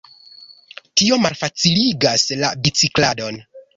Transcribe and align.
Tio 1.01 1.19
malfaciligas 1.25 2.25
la 2.43 2.51
bicikladon. 2.65 3.39